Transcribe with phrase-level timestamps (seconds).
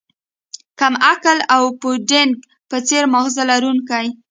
[0.79, 2.33] کم عقل او د پوډینګ
[2.69, 4.07] په څیر ماغزه لرونکی